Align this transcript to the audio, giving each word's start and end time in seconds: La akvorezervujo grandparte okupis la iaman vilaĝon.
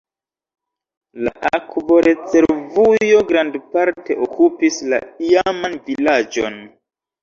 La 1.27 1.33
akvorezervujo 1.57 3.21
grandparte 3.35 4.21
okupis 4.29 4.83
la 4.93 5.05
iaman 5.33 5.83
vilaĝon. 5.89 6.65